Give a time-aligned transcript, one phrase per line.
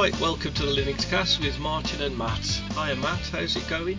[0.00, 2.42] Right, welcome to the Linux Cast with Martin and Matt.
[2.72, 3.98] Hiya Matt, how's it going?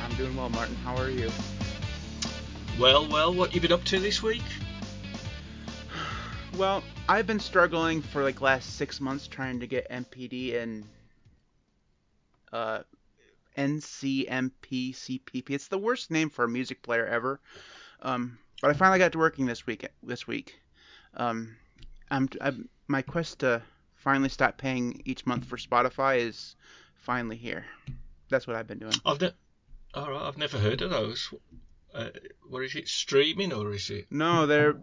[0.00, 0.76] I'm doing well, Martin.
[0.76, 1.32] How are you?
[2.78, 4.44] Well, well, what you been up to this week?
[6.56, 10.84] Well, I've been struggling for like last six months trying to get MPD and
[12.52, 12.82] uh,
[13.58, 15.50] NCMPCPP.
[15.50, 17.40] It's the worst name for a music player ever.
[18.00, 19.88] Um, but I finally got to working this week.
[20.04, 20.60] This week,
[21.14, 21.56] um,
[22.12, 23.60] I'm, I'm my quest to
[24.06, 26.54] finally stop paying each month for Spotify is
[26.94, 27.64] finally here.
[28.30, 28.94] That's what I've been doing.
[29.04, 29.32] I've ne-
[29.94, 31.34] all right, I've never heard of those.
[31.92, 32.10] Uh,
[32.48, 32.86] what is it?
[32.86, 34.06] Streaming or is it?
[34.12, 34.76] No, they're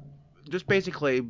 [0.50, 1.26] just basically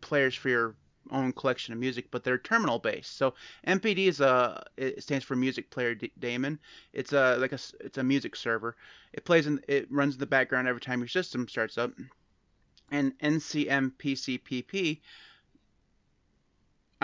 [0.00, 0.76] players for your
[1.10, 3.18] own collection of music, but they're terminal based.
[3.18, 3.34] So
[3.66, 6.58] MPD is a it stands for Music Player D- Daemon.
[6.94, 8.76] It's a like a it's a music server.
[9.12, 11.92] It plays in it runs in the background every time your system starts up.
[12.90, 15.00] And NCMPCPP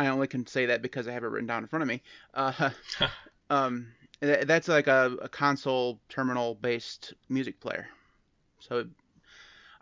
[0.03, 2.03] I only can say that because I have it written down in front of me.
[2.35, 2.71] Uh,
[3.51, 3.87] um,
[4.21, 7.89] that's like a, a console terminal based music player.
[8.61, 8.87] So,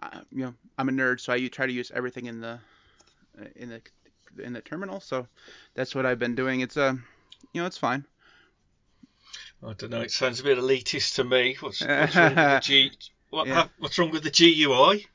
[0.02, 2.58] uh, you know, I'm a nerd, so I try to use everything in the
[3.56, 3.82] in the
[4.42, 5.00] in the terminal.
[5.00, 5.26] So
[5.74, 6.60] that's what I've been doing.
[6.60, 6.92] It's a, uh,
[7.52, 8.04] you know, it's fine.
[9.62, 10.00] I don't know.
[10.00, 11.56] It sounds a bit elitist to me.
[11.60, 12.90] What's, what's wrong with the G?
[13.30, 13.68] What, yeah.
[13.78, 15.06] what's wrong with the GUI?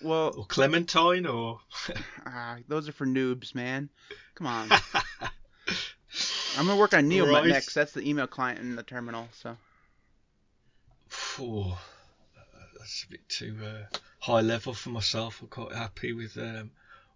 [0.00, 1.60] Well, or Clementine, or
[2.26, 3.88] ah, those are for noobs, man.
[4.34, 4.70] Come on.
[6.58, 7.46] I'm gonna work on NeoMutt right.
[7.46, 7.74] next.
[7.74, 9.28] That's the email client in the terminal.
[9.32, 9.56] So.
[11.40, 11.72] Ooh,
[12.78, 15.40] that's a bit too uh, high level for myself.
[15.40, 16.70] I'm quite happy with um,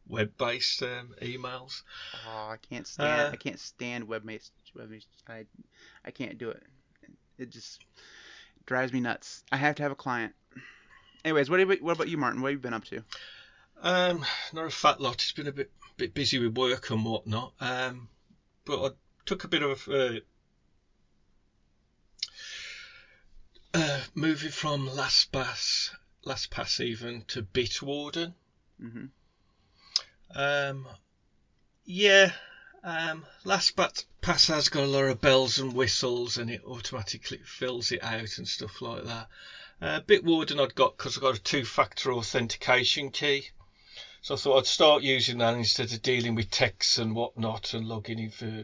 [0.09, 1.83] web-based um, emails.
[2.27, 3.29] Oh, I can't stand.
[3.29, 4.53] Uh, I can't stand web-based.
[4.77, 5.09] Web-based.
[5.29, 5.45] I,
[6.05, 6.63] I can't do it.
[7.39, 7.85] It just
[8.67, 9.43] drives me nuts.
[9.51, 10.35] I have to have a client.
[11.25, 12.41] Anyways, what, you, what about you, Martin?
[12.41, 13.05] What have you been up to?
[13.81, 15.15] Um, not a fat lot.
[15.15, 17.53] It's been a bit bit busy with work and whatnot.
[17.61, 18.09] Um,
[18.65, 18.91] but I
[19.27, 20.21] took a bit of uh,
[23.75, 25.91] uh, moving from LastPass,
[26.27, 28.35] LastPass even to Bitwarden.
[28.83, 29.07] Mm-hmm.
[30.35, 30.89] Um,
[31.85, 32.33] yeah,
[32.83, 38.03] um, LastPass has got a lot of bells and whistles, and it automatically fills it
[38.03, 39.29] out and stuff like that.
[39.83, 43.49] Uh, Bitwarden I'd got because I've got a two-factor authentication key.
[44.21, 47.85] So I thought I'd start using that instead of dealing with texts and whatnot and
[47.89, 48.63] logging in for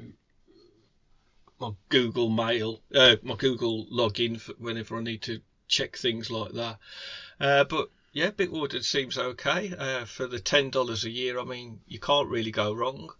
[1.59, 6.53] my Google Mail, uh, my Google login for whenever I need to check things like
[6.53, 6.79] that.
[7.41, 11.41] Uh, but yeah, Bitwarden seems okay uh, for the ten dollars a year.
[11.41, 13.11] I mean, you can't really go wrong.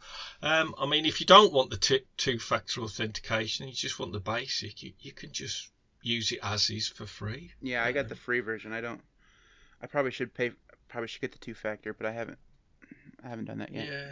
[0.41, 4.21] Um, I mean, if you don't want the t- two-factor authentication, you just want the
[4.21, 5.73] basic, you, you can just
[6.09, 7.53] use it as is for free.
[7.61, 8.73] Yeah, I got the free version.
[8.73, 9.01] I don't.
[9.83, 10.53] I probably should pay.
[10.89, 12.39] Probably should get the two factor, but I haven't.
[13.25, 13.87] I haven't done that yet.
[13.87, 14.11] Yeah.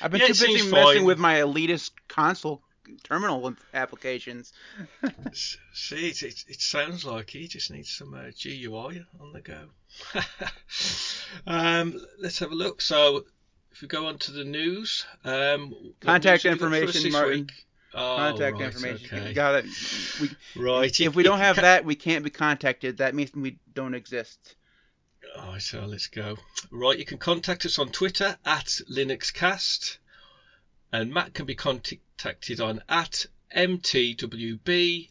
[0.00, 1.04] I've been yeah, too busy messing fine.
[1.04, 2.62] with my elitist console
[3.02, 4.52] terminal applications.
[5.72, 9.68] See, it, it, it, sounds like he just needs some uh, GUI on the go.
[11.46, 12.80] um, let's have a look.
[12.80, 13.24] So,
[13.72, 17.40] if we go on to the news, um, contact information, Martin.
[17.40, 17.52] Week?
[17.94, 19.18] Oh, contact right, information.
[19.18, 19.32] Okay.
[19.34, 19.66] Got it.
[20.20, 21.00] We, right.
[21.00, 22.98] If we don't have that, we can't be contacted.
[22.98, 24.56] That means we don't exist.
[25.36, 26.36] Alright, so let's go.
[26.70, 29.98] Right, you can contact us on Twitter at LinuxCast,
[30.92, 35.10] and Matt can be contacted on at MTWB,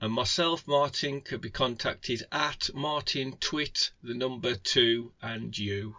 [0.00, 5.96] and myself, Martin, can be contacted at Martin Twit, the number two, and you,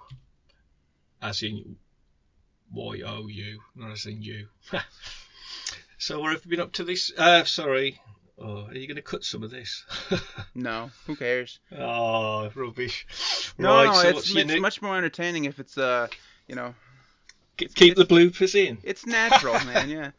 [1.21, 1.77] as in
[2.71, 4.49] Y O U, not as in you.
[6.03, 7.13] So what have you been up to this?
[7.17, 8.01] Uh, sorry.
[8.37, 9.85] Oh, are you going to cut some of this?
[10.53, 10.91] no.
[11.07, 11.61] Who cares?
[11.71, 13.07] Oh, rubbish.
[13.57, 16.09] No, right, no, so it's, it's much more entertaining if it's uh,
[16.45, 16.75] you know.
[17.55, 18.79] Keep the bloopers in.
[18.83, 19.89] It's natural, man.
[19.89, 20.11] Yeah.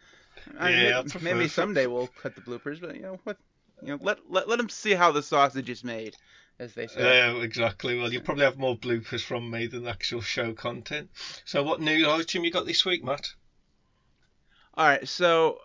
[0.59, 3.37] I, yeah, maybe, maybe someday we'll cut the bloopers, but you know what?
[3.83, 6.17] You know, let let let them see how the sausage is made,
[6.59, 7.03] as they say.
[7.03, 7.99] Yeah, exactly.
[7.99, 11.11] Well, you probably have more bloopers from me than actual show content.
[11.45, 13.35] So, what new item you got this week, Matt?
[14.77, 15.59] All right, so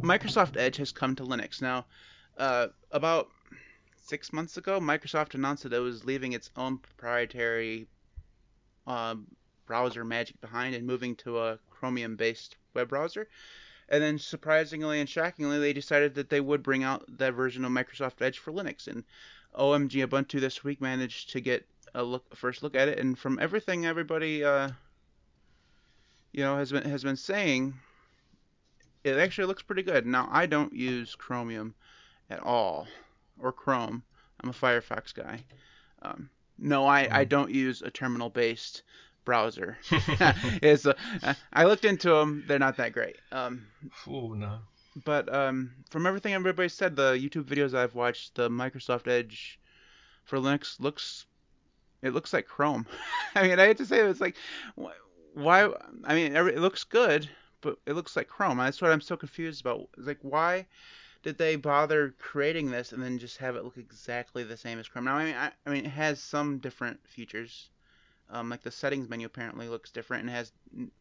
[0.00, 1.62] Microsoft Edge has come to Linux.
[1.62, 1.86] Now,
[2.36, 3.28] uh, about
[4.04, 7.86] six months ago, Microsoft announced that it was leaving its own proprietary
[8.86, 9.16] uh,
[9.66, 13.28] browser Magic behind and moving to a Chromium based web browser.
[13.88, 17.70] And then, surprisingly and shockingly, they decided that they would bring out that version of
[17.72, 18.88] Microsoft Edge for Linux.
[18.88, 19.04] And
[19.54, 22.98] OMG Ubuntu this week managed to get a look, first look at it.
[22.98, 24.70] And from everything everybody, uh,
[26.32, 27.74] you know, has been has been saying,
[29.06, 30.04] it actually looks pretty good.
[30.04, 31.74] Now, I don't use Chromium
[32.28, 32.88] at all,
[33.38, 34.02] or Chrome.
[34.40, 35.44] I'm a Firefox guy.
[36.02, 37.28] Um, no, I, I hmm.
[37.28, 38.82] don't use a terminal-based
[39.24, 39.78] browser.
[40.62, 40.94] is uh,
[41.52, 43.16] I looked into them; they're not that great.
[43.30, 43.66] Um,
[44.08, 44.58] oh no.
[45.04, 49.60] But um, from everything everybody said, the YouTube videos I've watched, the Microsoft Edge
[50.24, 51.26] for Linux looks
[52.02, 52.86] it looks like Chrome.
[53.34, 54.36] I mean, I hate to say it, it's like
[55.34, 55.70] why?
[56.04, 57.28] I mean, it looks good,
[57.66, 58.58] but it looks like Chrome.
[58.58, 59.88] That's what I'm so confused about.
[59.96, 60.66] Like why
[61.22, 64.86] did they bother creating this and then just have it look exactly the same as
[64.86, 65.06] Chrome?
[65.06, 67.70] Now, I mean, I, I mean, it has some different features.
[68.30, 70.52] Um, like the settings menu apparently looks different and has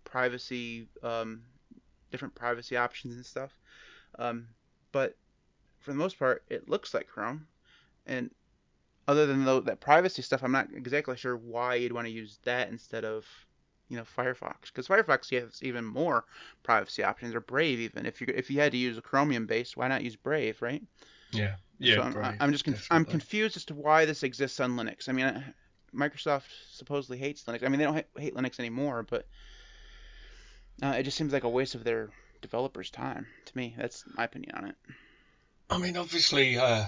[0.03, 1.43] privacy, um,
[2.11, 3.51] different privacy options and stuff.
[4.17, 4.47] Um,
[4.91, 5.15] but
[5.79, 7.47] for the most part, it looks like Chrome.
[8.07, 8.31] And
[9.07, 12.39] other than the, that privacy stuff, I'm not exactly sure why you'd want to use
[12.45, 13.25] that instead of
[13.89, 16.25] you know Firefox because Firefox has even more
[16.63, 17.35] privacy options.
[17.35, 18.05] Or Brave even.
[18.05, 20.81] If you if you had to use a Chromium based why not use Brave right?
[21.31, 21.55] Yeah.
[21.79, 24.71] Yeah so I'm, Brave, I'm just conf- I'm confused as to why this exists on
[24.71, 25.09] Linux.
[25.09, 25.43] I mean
[25.93, 27.63] Microsoft supposedly hates Linux.
[27.63, 29.27] I mean they don't ha- hate Linux anymore but
[30.83, 32.09] uh, it just seems like a waste of their
[32.41, 33.75] developers time to me.
[33.77, 34.75] That's my opinion on it.
[35.69, 36.85] I mean obviously uh,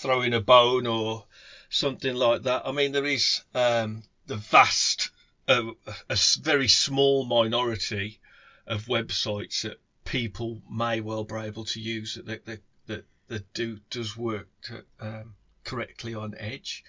[0.00, 1.24] throwing a bone or
[1.68, 2.62] something like that.
[2.66, 5.09] I mean there is um, the vast
[5.50, 5.72] a,
[6.08, 8.20] a very small minority
[8.66, 13.78] of websites that people may well be able to use that that that, that do
[13.90, 16.84] does work to, um, correctly on Edge,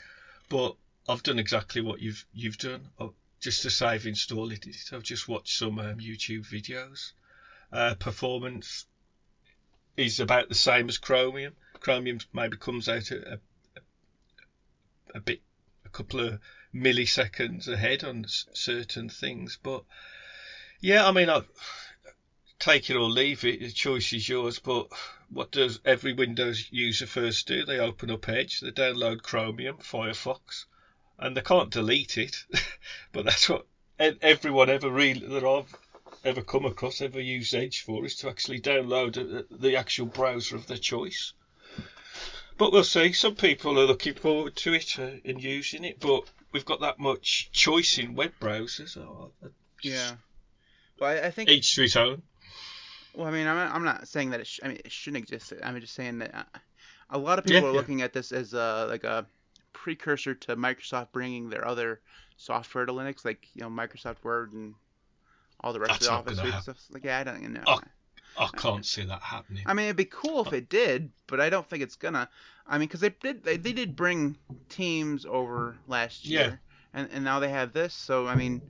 [0.48, 0.76] but
[1.10, 2.88] I've done exactly what you've you've done.
[3.00, 7.14] I've, uh, just to save installing it, I've just watched some um, YouTube videos.
[7.72, 8.86] Uh, performance
[9.98, 11.56] is about the same as Chromium.
[11.80, 13.40] Chromium maybe comes out a, a,
[15.16, 15.42] a bit,
[15.86, 16.40] a couple of
[16.74, 19.58] milliseconds ahead on certain things.
[19.62, 19.84] But
[20.80, 21.42] yeah, I mean, I
[22.60, 23.60] take it or leave it.
[23.60, 24.60] The choice is yours.
[24.60, 24.88] But
[25.30, 27.66] what does every Windows user first do?
[27.66, 30.66] They open up Edge, they download Chromium, Firefox,
[31.18, 32.46] and they can't delete it.
[33.12, 33.66] but that's what
[34.00, 35.76] everyone ever really that I've
[36.24, 40.68] ever come across ever used Edge for is to actually download the actual browser of
[40.68, 41.34] their choice.
[42.58, 43.12] But we'll see.
[43.14, 47.00] Some people are looking forward to it uh, and using it, but we've got that
[47.00, 48.98] much choice in web browsers.
[49.84, 50.12] yeah.
[51.00, 52.22] Well, I, I, think each to its own.
[53.16, 54.48] Well, I mean, I'm, I'm not saying that it.
[54.48, 55.54] Sh- I mean, it shouldn't exist.
[55.64, 56.60] I'm just saying that uh,
[57.10, 59.26] a lot of people yeah, are looking at this as a like a
[59.74, 62.00] precursor to Microsoft bringing their other
[62.38, 64.76] software to Linux, like you know Microsoft Word and
[65.62, 66.78] all the rest That's of the Office suite stuff.
[66.92, 67.64] Like, yeah, I don't even know.
[67.68, 67.80] I,
[68.38, 69.64] I can't see that happening.
[69.66, 72.30] I mean, it'd be cool if it did, but I don't think it's gonna.
[72.72, 74.38] I mean, because they did they, they did bring
[74.70, 76.62] Teams over last year,
[76.94, 77.00] yeah.
[77.02, 77.94] and and now they have this.
[77.94, 78.62] So I mean,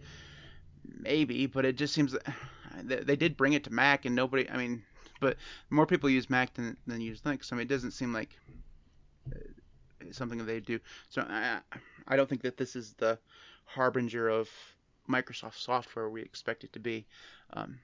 [0.83, 2.15] maybe, but it just seems
[2.83, 4.50] that they did bring it to Mac, and nobody.
[4.50, 4.81] I mean,
[5.19, 5.38] but
[5.69, 7.53] more people use Mac than than use Linux.
[7.53, 8.36] I mean, it doesn't seem like
[9.31, 9.38] uh,
[10.09, 10.80] something that they do.
[11.09, 11.59] So I
[12.07, 13.19] I don't think that this is the
[13.65, 14.50] harbinger of
[15.07, 17.06] Microsoft software we expect it to be.
[17.54, 17.77] Um,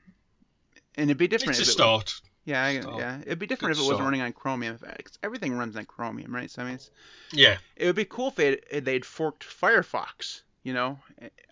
[0.96, 1.60] and it'd be different.
[1.60, 2.22] It's a start.
[2.48, 3.20] Yeah, I, yeah.
[3.26, 4.80] It'd be different if it wasn't running on Chromium.
[5.22, 6.50] Everything runs on Chromium, right?
[6.50, 6.80] So I mean,
[7.34, 7.58] yeah.
[7.76, 10.44] It would be cool if it, they'd forked Firefox.
[10.64, 10.98] You know,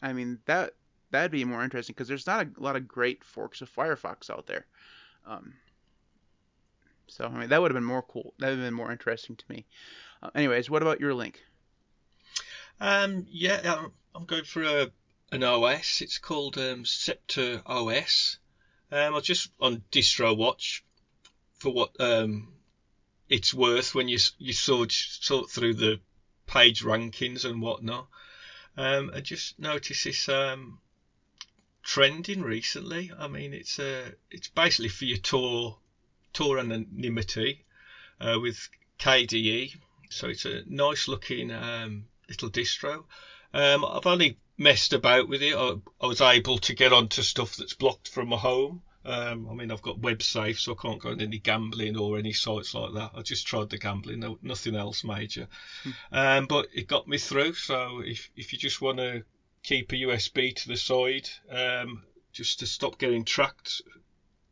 [0.02, 0.74] I mean that
[1.12, 4.48] that'd be more interesting because there's not a lot of great forks of Firefox out
[4.48, 4.66] there.
[5.28, 5.56] Um,
[7.08, 8.34] so I mean that would have been more cool.
[8.40, 9.66] That would have been more interesting to me.
[10.24, 11.44] Uh, anyways, what about your link?
[12.80, 14.92] Um, yeah, I'm going for a
[15.34, 16.00] an OS.
[16.00, 18.38] It's called um, Septor OS.
[18.94, 20.82] Um, I was just on DistroWatch
[21.58, 22.54] for what um,
[23.30, 26.00] it's worth when you you sort sort through the
[26.48, 28.08] page rankings and whatnot.
[28.78, 30.80] Um, I just noticed this um,
[31.82, 33.12] trending recently.
[33.18, 35.78] I mean, it's uh, it's basically for your Tor
[36.34, 37.64] Tor anonymity
[38.20, 38.70] uh, with
[39.00, 39.78] KDE.
[40.10, 43.06] So it's a nice looking um, little distro.
[43.54, 45.56] Um, I've only messed about with it.
[45.56, 48.82] I, I was able to get onto stuff that's blocked from my home.
[49.06, 52.34] Um, I mean, I've got WebSafe, so I can't go on any gambling or any
[52.34, 53.12] sites like that.
[53.16, 55.48] I just tried the gambling, no, nothing else major.
[55.84, 55.92] Hmm.
[56.12, 57.54] Um, but it got me through.
[57.54, 59.24] So if if you just want to
[59.64, 63.82] keep a USB to the side, um, just to stop getting tracked,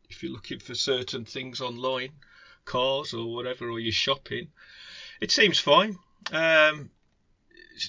[0.10, 2.12] if you're looking for certain things online,
[2.66, 4.50] cars or whatever, or you're shopping,
[5.20, 5.98] it seems fine.
[6.32, 6.92] Um,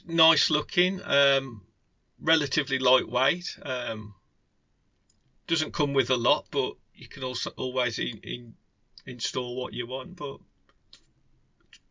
[0.06, 1.62] nice looking, um,
[2.20, 3.58] relatively lightweight.
[3.62, 4.14] Um,
[5.46, 8.54] doesn't come with a lot, but you can also always in, in,
[9.06, 10.16] install what you want.
[10.16, 10.38] But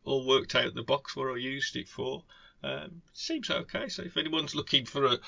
[0.05, 2.23] all worked out the box where I used it for.
[2.63, 3.89] Um, seems okay.
[3.89, 5.19] So if anyone's looking for a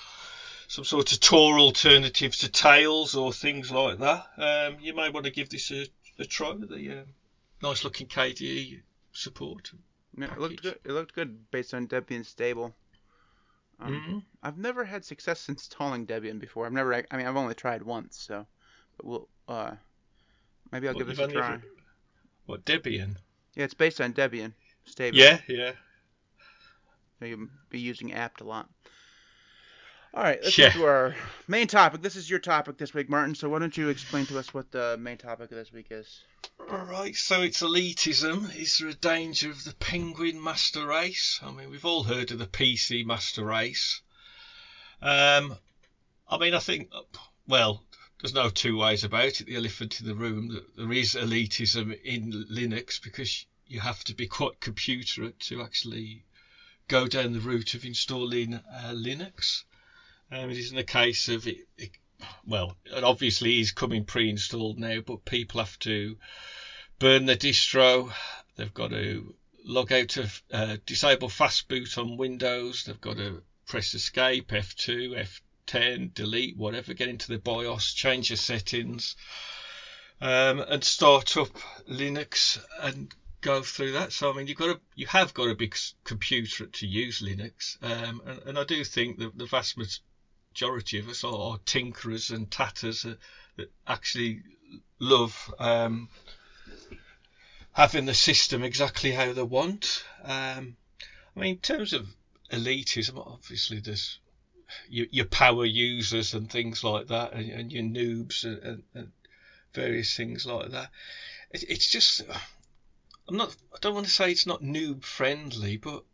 [0.67, 5.25] some sort of Tor alternative to Tails or things like that, um, you may want
[5.25, 5.86] to give this a,
[6.17, 7.03] a try with the uh,
[7.62, 9.72] nice looking KDE support.
[10.17, 10.79] Yeah, it looked good.
[10.84, 12.74] It looked good based on Debian stable.
[13.79, 14.24] Um, Mhm.
[14.41, 16.65] I've never had success installing Debian before.
[16.65, 16.94] I've never.
[16.94, 18.48] I mean, I've only tried once, so.
[18.98, 19.29] But we'll.
[19.48, 19.75] Uh,
[20.72, 21.53] maybe I'll What, give this a try.
[21.55, 21.63] ever-
[22.46, 23.17] What Debian?
[23.55, 24.53] Yeah, it's based on Debian.
[24.86, 25.17] Stable.
[25.17, 25.72] Yeah, yeah.
[27.20, 28.70] So you'll be using apt a lot.
[30.15, 30.72] All right, let's Yeah.
[30.74, 31.15] go to our
[31.50, 32.01] main topic.
[32.01, 33.36] This is your topic this week, Martin.
[33.36, 36.22] So why don't you explain to us what the main topic of this week is?
[36.69, 38.55] All right, so it's elitism.
[38.55, 41.41] Is there a danger of the penguin master race?
[41.43, 44.01] I mean, we've all heard of the PC master race.
[45.01, 45.57] Um,
[46.29, 46.91] I mean, I think,
[47.45, 47.84] well,
[48.22, 49.48] there's no two ways about it.
[49.48, 54.15] The elephant in the room that there is elitism in Linux because you have to
[54.15, 56.24] be quite computerate to actually
[56.88, 59.63] go down the route of installing uh, Linux.
[60.32, 61.91] Um, it isn't a case of it, it
[62.46, 66.17] well, obviously is coming pre-installed now, but people have to
[67.00, 68.12] burn the distro.
[68.55, 72.84] They've got to log out of uh, disable fast boot on Windows.
[72.84, 75.27] They've got to press escape, F2,
[75.67, 79.15] F10, delete, whatever, get into the BIOS, change your settings,
[80.22, 81.50] um, and start up
[81.89, 84.12] Linux and go through that.
[84.12, 85.72] So I mean, you've got to, you have got to be
[86.03, 90.01] computer to use Linux, um, and, and I do think that the vast majority
[90.62, 93.18] of us are, are tinkerers and tatters that,
[93.58, 94.42] that actually
[95.00, 96.10] love um,
[97.74, 100.04] having the system exactly how they want.
[100.24, 100.78] Um,
[101.36, 102.08] I mean, in terms of
[102.52, 104.20] elitism, obviously there's
[104.90, 109.12] your, your power users and things like that, and, and your noobs and, and, and,
[109.74, 110.90] various things like that.
[111.52, 112.22] It, it's just,
[113.28, 116.06] I'm not, I don't want to say it's not noob friendly, but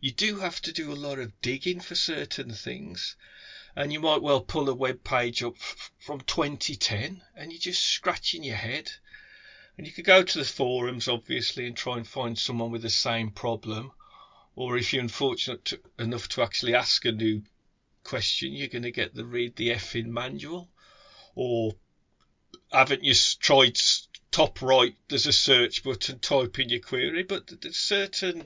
[0.00, 3.16] you do have to do a lot of digging for certain things.
[3.78, 5.56] And you might well pull a web page up
[6.00, 8.90] from 2010 and you're just scratching your head.
[9.76, 12.90] And you could go to the forums, obviously, and try and find someone with the
[12.90, 13.92] same problem.
[14.56, 17.42] Or if you're unfortunate to, enough to actually ask a new
[18.02, 20.68] question, you're going to get the read the effing manual.
[21.36, 21.76] Or
[22.72, 23.78] haven't you tried
[24.32, 24.96] top right?
[25.08, 28.44] There's a search button, type in your query, but there's certain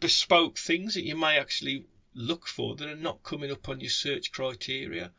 [0.00, 3.90] bespoke things that you may actually look for that are not coming up on your
[3.90, 5.10] search criteria.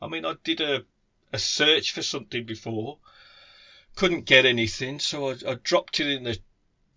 [0.00, 0.84] I mean, I did a,
[1.32, 2.98] a search for something before
[3.96, 6.38] couldn't get anything, so I, I, dropped it in the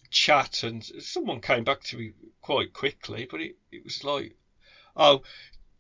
[0.09, 3.27] chat, and someone came back to me quite quickly.
[3.29, 4.35] But it, it was like,
[4.95, 5.23] oh,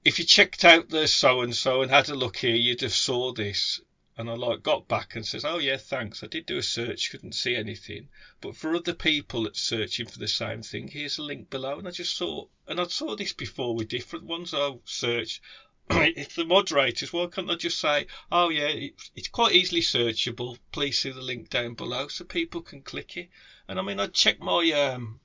[0.05, 2.93] if you checked out the so and so and had a look here, you'd have
[2.93, 3.81] saw this.
[4.17, 6.23] And I like got back and says, oh yeah, thanks.
[6.23, 8.07] I did do a search, couldn't see anything.
[8.41, 11.77] But for other people that's searching for the same thing, here's a link below.
[11.77, 14.53] And I just saw, and I saw this before with different ones.
[14.53, 15.39] I'll search
[15.89, 20.57] if the moderators, why can't they just say, oh yeah, it's, it's quite easily searchable.
[20.71, 23.29] Please see the link down below so people can click it.
[23.67, 25.19] And I mean, I checked my um,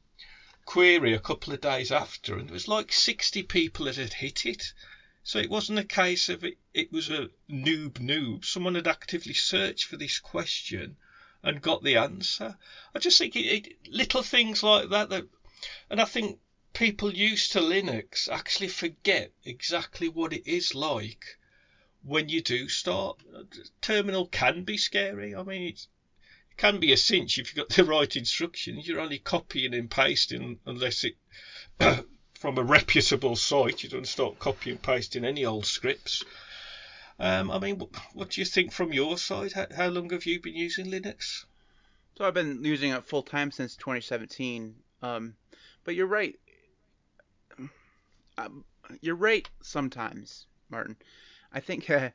[0.65, 4.47] query a couple of days after, and it was like 60 people that had hit
[4.47, 4.73] it.
[5.25, 8.45] So it wasn't a case of it, it was a noob noob.
[8.45, 10.97] Someone had actively searched for this question
[11.43, 12.57] and got the answer.
[12.95, 15.25] I just think it, it little things like that that,
[15.89, 16.39] and I think
[16.73, 21.39] people used to Linux actually forget exactly what it is like
[22.03, 23.17] when you do start.
[23.81, 25.35] Terminal can be scary.
[25.35, 25.87] I mean, it
[26.57, 28.87] can be a cinch if you've got the right instructions.
[28.87, 31.15] You're only copying and pasting unless it
[32.43, 33.85] from a reputable site.
[33.85, 36.25] You don't start copying and pasting any old scripts.
[37.21, 39.53] Um, I mean, what, what, do you think from your side?
[39.53, 41.45] How, how long have you been using Linux?
[42.19, 44.75] So I've been using it full time since 2017.
[45.03, 45.35] Um,
[45.85, 46.35] but you're right.
[48.37, 48.65] Um,
[49.01, 50.97] you're right sometimes, Martin.
[51.53, 52.11] I think uh,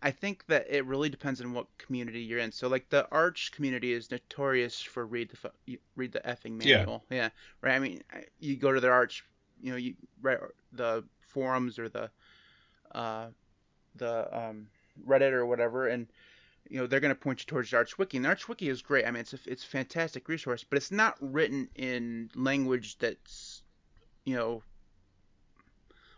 [0.00, 2.52] I think that it really depends on what community you're in.
[2.52, 7.02] So like the Arch community is notorious for read the read the effing manual.
[7.10, 7.16] Yeah.
[7.16, 7.28] yeah.
[7.60, 7.74] Right.
[7.74, 8.02] I mean,
[8.38, 9.24] you go to the Arch,
[9.64, 9.94] you know, you
[10.72, 12.10] the forums or the
[12.94, 13.28] uh,
[13.96, 14.68] the um,
[15.08, 16.06] Reddit or whatever, and
[16.68, 18.18] you know they're going to point you towards the Arch Wiki.
[18.18, 19.06] And the Arch Wiki is great.
[19.06, 23.62] I mean, it's a, it's a fantastic resource, but it's not written in language that's
[24.26, 24.62] you know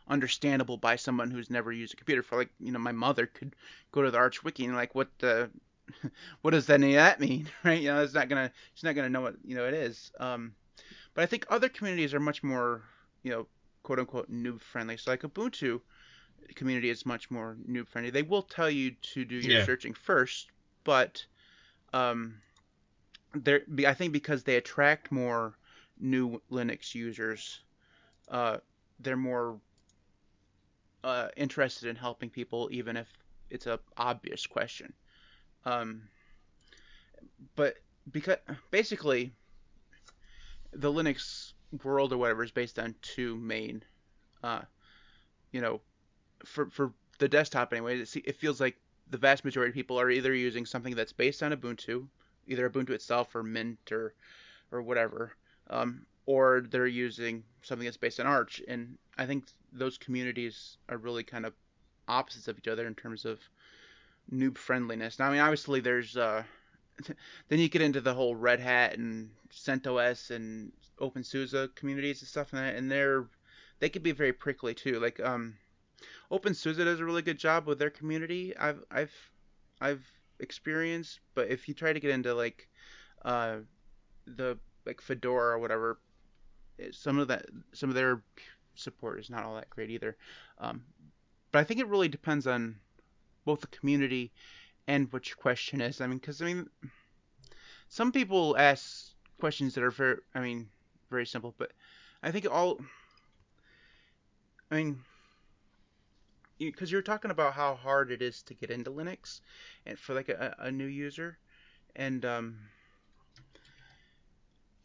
[0.08, 2.24] understandable by someone who's never used a computer.
[2.24, 3.54] For like, you know, my mother could
[3.92, 5.50] go to the Arch Wiki and like, what the,
[6.42, 7.80] what does any of that mean, right?
[7.80, 10.10] You know, it's not gonna, she's not gonna know what you know it is.
[10.18, 10.56] Um,
[11.14, 12.82] but I think other communities are much more,
[13.26, 13.46] you know,
[13.82, 14.96] quote unquote noob friendly.
[14.96, 15.80] So like Ubuntu
[16.54, 18.10] community is much more noob friendly.
[18.10, 19.64] They will tell you to do your Yeah.
[19.64, 20.48] searching first,
[20.84, 21.26] but
[21.92, 22.40] um,
[23.34, 25.58] they're I think because they attract more
[25.98, 27.60] new Linux users,
[28.28, 28.58] uh,
[29.00, 29.60] they're more
[31.02, 33.08] uh, interested in helping people, even if
[33.50, 34.92] it's a obvious question.
[35.64, 36.02] Um,
[37.56, 37.74] but
[38.12, 38.38] because
[38.70, 39.32] basically,
[40.72, 41.52] the Linux
[41.84, 43.82] world or whatever is based on two main
[44.42, 44.62] uh,
[45.52, 45.80] you know,
[46.44, 48.76] for for the desktop anyway, it, feels like
[49.10, 52.06] the vast majority of people are either using something that's based on Ubuntu,
[52.46, 54.14] either Ubuntu itself or Mint or
[54.70, 55.32] or whatever,
[55.70, 58.60] um, or they're using something that's based on Arch.
[58.68, 61.54] And I think those communities are really kind of
[62.06, 63.40] opposites of each other in terms of
[64.32, 65.18] noob friendliness.
[65.18, 66.42] Now, I mean, obviously, there's uh,
[67.48, 72.52] then you get into the whole Red Hat and CentOS and OpenSUSE communities and stuff,
[72.52, 73.26] and that and they're
[73.78, 74.98] they could be very prickly too.
[74.98, 75.56] Like um,
[76.30, 78.56] OpenSUSE does a really good job with their community.
[78.56, 79.14] I've I've
[79.80, 80.06] I've
[80.40, 82.68] experienced, but if you try to get into like
[83.24, 83.58] uh,
[84.26, 85.98] the like Fedora or whatever,
[86.92, 88.22] some of that some of their
[88.74, 90.16] support is not all that great either.
[90.58, 90.82] Um,
[91.52, 92.76] but I think it really depends on
[93.44, 94.32] both the community
[94.86, 96.00] and what your question is.
[96.00, 96.68] I mean, because I mean,
[97.88, 100.68] some people ask questions that are very, I mean,
[101.10, 101.72] very simple, but
[102.22, 102.80] I think all,
[104.70, 105.00] I mean,
[106.58, 109.40] because you, are talking about how hard it is to get into Linux,
[109.84, 111.38] and for like a, a new user,
[111.94, 112.58] and um,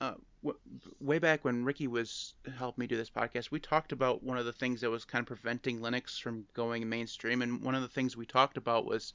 [0.02, 0.60] uh, w-
[1.00, 4.46] way back when Ricky was helped me do this podcast, we talked about one of
[4.46, 7.88] the things that was kind of preventing Linux from going mainstream, and one of the
[7.88, 9.14] things we talked about was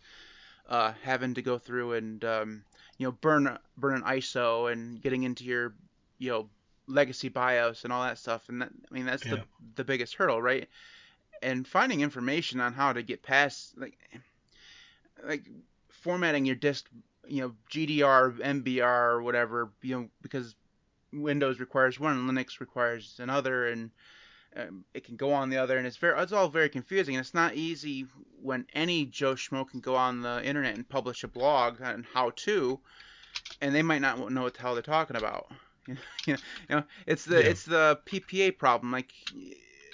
[0.68, 2.64] uh, having to go through and um,
[2.98, 5.74] you know burn burn an ISO and getting into your
[6.18, 6.48] you know
[6.88, 9.36] legacy BIOS and all that stuff, and that, I mean that's yeah.
[9.36, 9.42] the
[9.76, 10.68] the biggest hurdle, right?
[11.42, 13.98] And finding information on how to get past like
[15.24, 15.44] like
[15.90, 16.88] formatting your disk,
[17.28, 20.54] you know GPT, MBR, or whatever, you know because
[21.12, 23.90] Windows requires one and Linux requires another, and
[24.56, 27.24] um, it can go on the other, and it's very it's all very confusing, and
[27.24, 28.06] it's not easy
[28.40, 32.30] when any Joe Schmo can go on the internet and publish a blog on how
[32.36, 32.78] to,
[33.60, 35.50] and they might not know what the hell they're talking about.
[36.26, 36.36] you
[36.68, 37.50] know, it's the yeah.
[37.50, 38.92] it's the PPA problem.
[38.92, 39.12] Like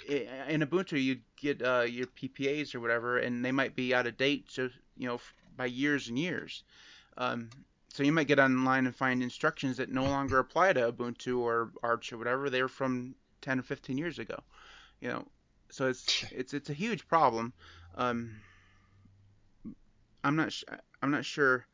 [0.07, 4.17] in Ubuntu, you get uh, your PPAs or whatever, and they might be out of
[4.17, 5.19] date, just you know,
[5.55, 6.63] by years and years.
[7.17, 7.49] Um,
[7.89, 11.71] so you might get online and find instructions that no longer apply to Ubuntu or
[11.83, 12.49] Arch or whatever.
[12.49, 14.39] They're from 10 or 15 years ago.
[14.99, 15.27] You know,
[15.69, 17.53] so it's it's it's a huge problem.
[17.95, 18.37] Um,
[20.23, 20.63] I'm not sh-
[21.01, 21.65] I'm not sure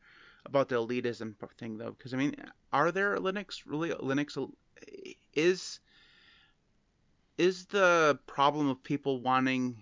[0.50, 2.34] about the elitism thing though, because I mean,
[2.72, 4.36] are there Linux really Linux
[5.32, 5.80] is
[7.38, 9.76] is the problem of people wanting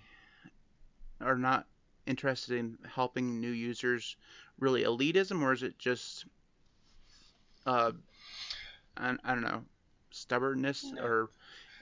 [1.20, 1.66] or not
[2.06, 4.16] interested in helping new users
[4.60, 6.26] really elitism, or is it just
[7.66, 7.92] uh,
[8.96, 9.64] I, I don't know
[10.10, 11.02] stubbornness no.
[11.02, 11.30] or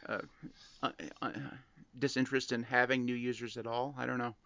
[0.08, 0.18] uh,
[0.82, 0.90] uh,
[1.22, 1.30] uh,
[1.98, 3.94] disinterest in having new users at all?
[3.98, 4.36] I don't know.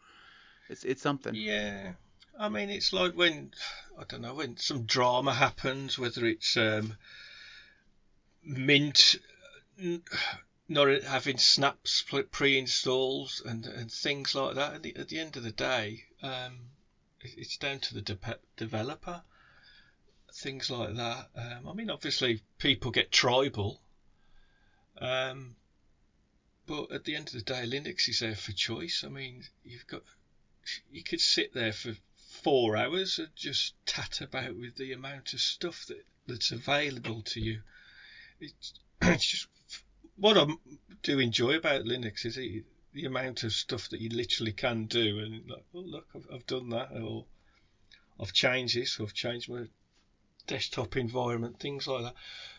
[0.71, 1.35] It's it's something.
[1.35, 1.93] Yeah.
[2.41, 3.53] I mean, it's like when
[3.99, 6.97] I don't know when some drama happens, whether it's um,
[8.43, 9.17] Mint
[10.67, 14.73] not having snaps pre-installed and and things like that.
[14.73, 16.71] At the, at the end of the day, um,
[17.21, 19.21] it's down to the de- developer.
[20.33, 21.29] Things like that.
[21.37, 23.83] Um, I mean, obviously, people get tribal,
[24.99, 25.57] um,
[26.65, 29.05] but at the end of the day, Linux is there for choice.
[29.05, 30.01] I mean, you've got
[30.91, 31.95] you could sit there for
[32.43, 37.41] four hours and just tat about with the amount of stuff that, that's available to
[37.41, 37.61] you.
[38.41, 39.49] It's, it's just
[40.17, 40.47] what I
[41.03, 45.19] do enjoy about Linux is it, the amount of stuff that you literally can do,
[45.21, 47.25] and like, oh look, I've, I've done that, or
[48.21, 49.65] I've changed this, or I've changed my
[50.47, 52.15] desktop environment, things like that.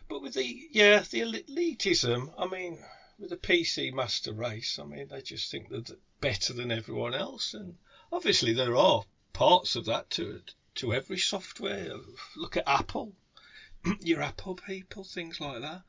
[0.07, 2.83] But with the yeah, the elitism, I mean,
[3.19, 7.53] with the PC master race, I mean, they just think they're better than everyone else,
[7.53, 7.75] and
[8.11, 10.41] obviously there are parts of that to
[10.75, 11.93] to every software.
[12.35, 13.13] Look at Apple,
[13.99, 15.81] your Apple people, things like that.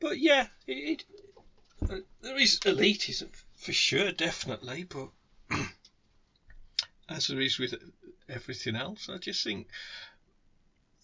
[0.00, 1.04] But yeah, it, it
[1.90, 5.08] uh, there is elitism for sure, definitely, but
[7.08, 7.74] as there is with
[8.28, 9.66] everything else, I just think.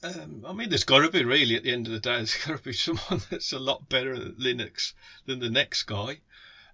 [0.04, 2.16] Um, I mean, there's got to be really at the end of the day.
[2.16, 4.94] There's got to be someone that's a lot better at Linux
[5.26, 6.18] than the next guy.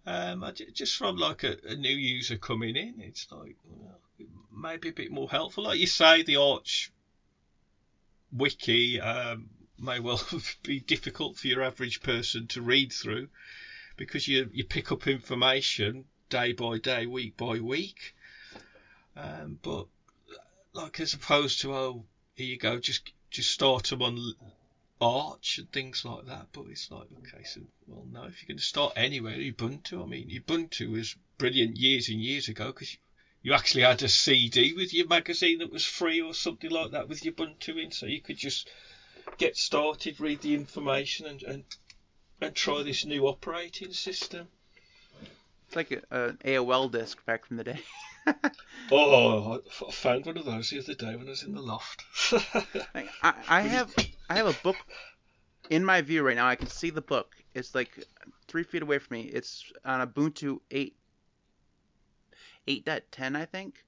[0.09, 0.43] Um,
[0.73, 4.01] just from like a, a, new user coming in, it's like well,
[4.51, 5.65] maybe a bit more helpful.
[5.65, 6.91] Like you say, the Arch
[8.33, 10.23] wiki um, may well
[10.63, 13.29] be difficult for your average person to read through
[13.99, 18.15] because you you pick up information day by day, week by week.
[19.15, 19.89] Um, but
[20.73, 24.33] like as opposed to oh here you go, just just start them on
[25.01, 26.49] Arch and things like that.
[26.53, 30.03] But it's like okay, so well no, if you're going to start anywhere, Ubuntu.
[30.03, 32.99] I mean, Ubuntu was brilliant years and years ago because you,
[33.43, 37.09] you actually had a CD with your magazine that was free or something like that
[37.09, 38.69] with Ubuntu in, so you could just
[39.37, 41.65] get started, read the information, and, and
[42.41, 44.49] and try this new operating system.
[45.67, 47.81] It's like an AOL disk back from the day.
[48.93, 52.03] oh, I found one of those the other day when I was in the loft.
[52.95, 53.95] I, I have
[54.29, 54.77] I have a book
[55.71, 56.47] in my view right now.
[56.47, 57.35] I can see the book.
[57.55, 57.91] It's like
[58.47, 59.23] three feet away from me.
[59.23, 60.95] It's on Ubuntu 8
[62.69, 63.83] 8.10, I think,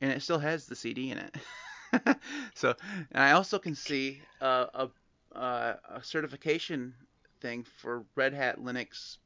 [0.00, 2.18] and it still has the CD in it.
[2.54, 2.74] so,
[3.12, 4.88] and I also can see uh, a,
[5.34, 6.94] uh, a certification
[7.40, 9.16] thing for Red Hat Linux.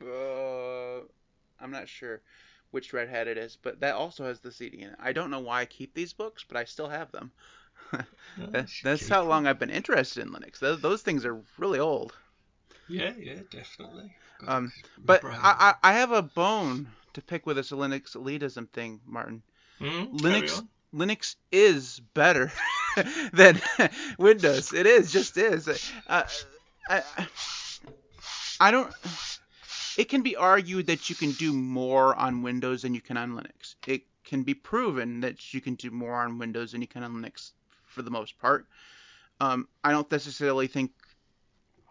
[0.00, 1.04] Uh,
[1.60, 2.22] I'm not sure
[2.70, 4.96] which Red Hat it is, but that also has the CD in it.
[5.00, 7.32] I don't know why I keep these books, but I still have them.
[8.38, 10.58] that's, that's how long I've been interested in Linux.
[10.58, 12.14] Those, those things are really old.
[12.88, 14.12] Yeah, yeah, definitely.
[14.46, 19.42] Um, but I, I have a bone to pick with this Linux elitism thing, Martin.
[19.80, 20.62] Mm, Linux
[20.94, 22.52] Linux is better
[23.32, 23.60] than
[24.18, 24.72] Windows.
[24.72, 25.68] It is, just is.
[26.06, 26.24] Uh,
[26.88, 27.02] I,
[28.58, 28.92] I don't.
[30.00, 33.32] It can be argued that you can do more on Windows than you can on
[33.32, 33.74] Linux.
[33.86, 37.12] It can be proven that you can do more on Windows than you can on
[37.12, 37.50] Linux
[37.84, 38.66] for the most part.
[39.40, 40.92] Um, I don't necessarily think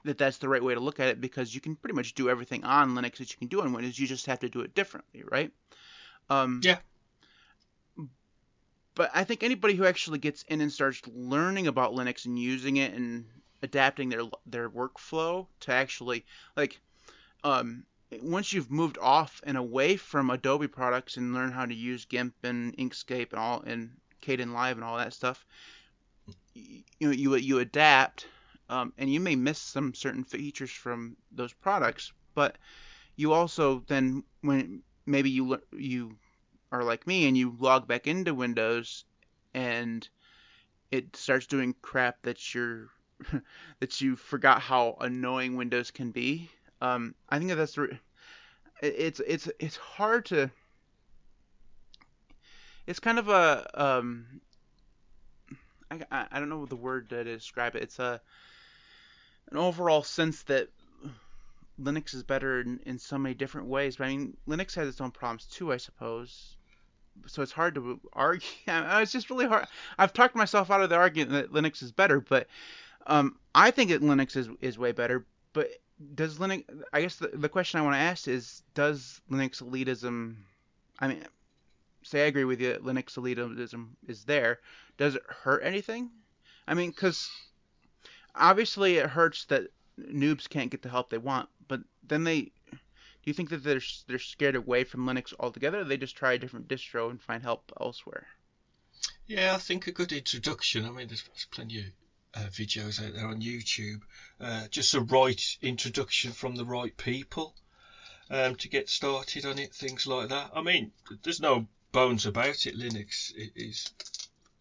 [0.05, 2.31] that that's the right way to look at it because you can pretty much do
[2.31, 3.99] everything on Linux that you can do on Windows.
[3.99, 5.51] You just have to do it differently, right?
[6.31, 6.79] Um, yeah.
[8.95, 12.77] But I think anybody who actually gets in and starts learning about Linux and using
[12.77, 13.25] it and
[13.61, 16.25] adapting their their workflow to actually
[16.57, 16.79] like
[17.43, 17.85] um,
[18.21, 22.33] once you've moved off and away from Adobe products and learn how to use GIMP
[22.43, 23.91] and Inkscape and all and
[24.21, 25.45] Kdenlive and all that stuff,
[26.53, 28.27] you you you adapt
[28.69, 32.57] um, and you may miss some certain features from those products, but
[33.15, 36.15] you also then when maybe you you
[36.71, 39.05] are like me and you log back into Windows
[39.53, 40.07] and
[40.91, 42.89] it starts doing crap that you're
[43.79, 46.49] that you forgot how annoying Windows can be.
[46.81, 47.97] Um, I think that that's the,
[48.81, 50.49] it's it's it's hard to
[52.87, 54.41] it's kind of a um,
[55.91, 57.83] I, I don't know the word to describe it.
[57.83, 58.21] It's a
[59.51, 60.69] an overall sense that
[61.81, 63.97] Linux is better in, in so many different ways.
[63.97, 66.55] But I mean, Linux has its own problems too, I suppose.
[67.27, 68.47] So it's hard to argue.
[68.67, 69.67] It's just really hard.
[69.97, 72.47] I've talked myself out of the argument that Linux is better, but
[73.07, 75.25] um, I think that Linux is is way better.
[75.53, 75.69] But
[76.15, 76.63] does Linux?
[76.93, 80.35] I guess the, the question I want to ask is, does Linux elitism?
[80.99, 81.23] I mean,
[82.03, 82.75] say I agree with you.
[82.75, 84.59] Linux elitism is there.
[84.97, 86.09] Does it hurt anything?
[86.67, 87.29] I mean, because
[88.35, 89.67] obviously it hurts that
[89.99, 93.81] noobs can't get the help they want, but then they do you think that they're
[94.07, 95.83] they're scared away from Linux altogether?
[95.83, 98.27] They just try a different distro and find help elsewhere.
[99.27, 100.85] Yeah, I think a good introduction.
[100.85, 101.85] I mean, there's plenty of
[102.35, 104.01] uh, videos out there on YouTube.
[104.39, 107.55] Uh, just a right introduction from the right people
[108.29, 109.73] um, to get started on it.
[109.73, 110.51] Things like that.
[110.53, 110.91] I mean,
[111.23, 112.77] there's no bones about it.
[112.77, 113.91] Linux is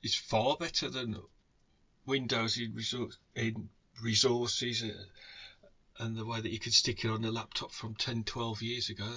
[0.02, 1.16] is far better than
[2.06, 3.68] Windows in, resource, in
[4.02, 8.24] resources uh, and the way that you could stick it on a laptop from 10,
[8.24, 9.10] 12 years ago.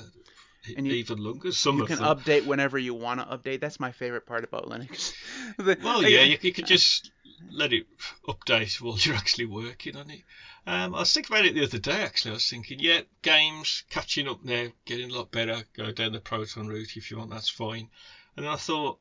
[0.78, 1.52] And you, even longer.
[1.52, 2.06] Some you can them.
[2.06, 3.62] update whenever you want to update.
[3.62, 5.14] That's my favorite part about Linux.
[5.84, 7.12] well, yeah, you, you could just
[7.50, 7.88] let it
[8.28, 10.24] update while you're actually working on it.
[10.68, 12.04] Um, I was thinking about it the other day.
[12.04, 15.64] Actually, I was thinking, yeah, games catching up now, getting a lot better.
[15.74, 17.32] Go down the Proton route if you want.
[17.32, 17.90] That's fine.
[18.36, 19.00] And then I thought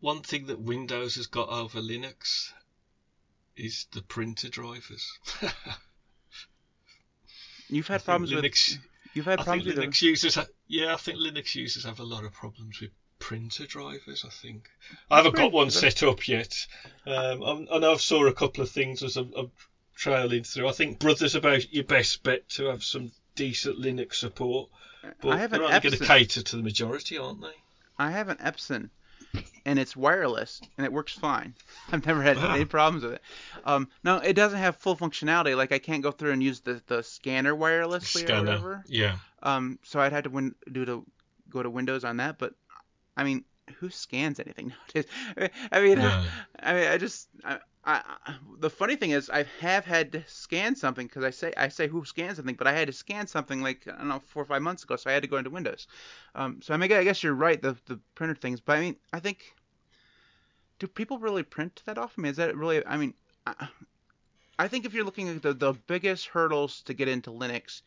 [0.00, 2.52] one thing that Windows has got over Linux
[3.56, 5.18] is the printer drivers.
[7.68, 8.78] you've had problems Linux, with
[9.14, 10.38] you've had I problems think with Linux users.
[10.66, 14.24] Yeah, I think Linux users have a lot of problems with printer drivers.
[14.26, 14.68] I think
[15.10, 16.66] I haven't got one set up yet.
[17.06, 19.50] Um, i know I've saw a couple of things as I'm, I'm
[19.94, 20.68] trailing through.
[20.68, 24.70] I think Brother's about your best bet to have some decent Linux support.
[25.20, 27.54] But I have they're only going to cater to the majority, aren't they?
[27.98, 28.90] I have an Epson
[29.64, 31.54] and it's wireless and it works fine.
[31.92, 33.22] I've never had any problems with it.
[33.64, 35.56] Um, no, it doesn't have full functionality.
[35.56, 38.34] Like I can't go through and use the, the scanner wirelessly scanner.
[38.34, 38.84] or whatever.
[38.86, 39.16] Yeah.
[39.42, 41.04] Um, so I'd have to win, do to
[41.50, 42.38] go to Windows on that.
[42.38, 42.54] But
[43.18, 43.44] I mean,
[43.78, 45.10] who scans anything nowadays?
[45.72, 46.24] I mean, yeah.
[46.60, 48.02] I, I mean, I just I, I,
[48.58, 51.88] the funny thing is I have had to scan something because I say I say
[51.88, 54.46] who scans something, but I had to scan something like I don't know four or
[54.46, 55.86] five months ago, so I had to go into Windows.
[56.34, 58.96] Um, so I mean I guess you're right the the printer things, but I mean
[59.12, 59.54] I think
[60.78, 62.22] do people really print that often?
[62.22, 62.86] I mean, is that really?
[62.86, 63.14] I mean,
[63.46, 63.68] I,
[64.58, 67.82] I think if you're looking at the the biggest hurdles to get into Linux,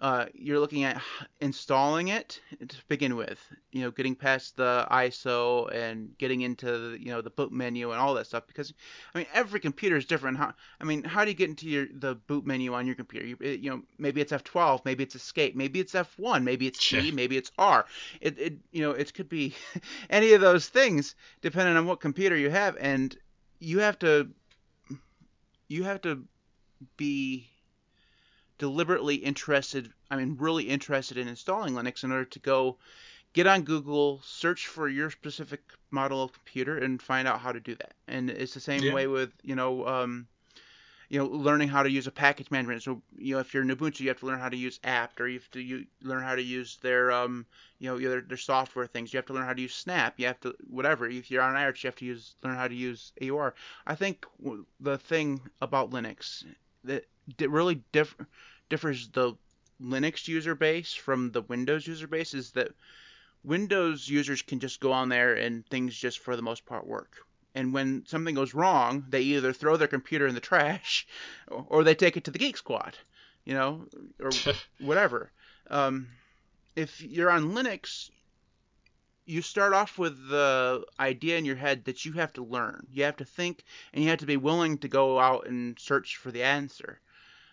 [0.00, 1.00] uh, you're looking at
[1.40, 3.38] installing it to begin with,
[3.72, 7.90] you know, getting past the ISO and getting into the, you know the boot menu
[7.92, 8.46] and all that stuff.
[8.46, 8.74] Because
[9.14, 10.36] I mean, every computer is different.
[10.36, 13.26] How I mean, how do you get into your the boot menu on your computer?
[13.26, 17.10] You, you know, maybe it's F12, maybe it's Escape, maybe it's F1, maybe it's T,
[17.10, 17.86] maybe it's R.
[18.20, 19.54] It, it you know, it could be
[20.10, 23.16] any of those things depending on what computer you have, and
[23.60, 24.28] you have to
[25.68, 26.22] you have to
[26.98, 27.48] be
[28.58, 32.78] deliberately interested, I mean, really interested in installing Linux in order to go
[33.32, 37.60] get on Google, search for your specific model of computer, and find out how to
[37.60, 37.94] do that.
[38.08, 38.94] And it's the same yeah.
[38.94, 40.26] way with, you know, um,
[41.08, 42.82] you know, learning how to use a package management.
[42.82, 45.20] So, you know, if you're in Ubuntu, you have to learn how to use apt,
[45.20, 47.46] or you have to you learn how to use their, um,
[47.78, 49.12] you know, their, their software things.
[49.12, 50.14] You have to learn how to use Snap.
[50.16, 51.08] You have to whatever.
[51.08, 53.54] If you're on Arch, you have to use learn how to use AUR.
[53.86, 54.26] I think
[54.80, 56.44] the thing about Linux
[56.84, 57.04] that
[57.38, 58.16] really diff-
[58.68, 59.34] differs the
[59.80, 62.72] Linux user base from the Windows user base is that
[63.44, 67.16] Windows users can just go on there and things just for the most part work.
[67.54, 71.06] And when something goes wrong, they either throw their computer in the trash
[71.48, 72.98] or they take it to the Geek Squad,
[73.44, 73.86] you know,
[74.20, 74.30] or
[74.80, 75.30] whatever.
[75.70, 76.08] Um,
[76.74, 78.10] if you're on Linux,
[79.24, 82.86] you start off with the idea in your head that you have to learn.
[82.92, 86.16] You have to think and you have to be willing to go out and search
[86.16, 87.00] for the answer.